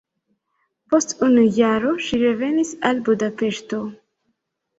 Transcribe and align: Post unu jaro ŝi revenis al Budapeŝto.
Post 0.93 1.11
unu 1.27 1.43
jaro 1.57 1.91
ŝi 2.07 2.19
revenis 2.23 2.73
al 2.91 3.03
Budapeŝto. 3.11 3.85